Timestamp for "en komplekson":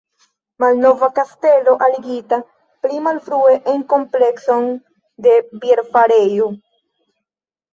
3.75-4.67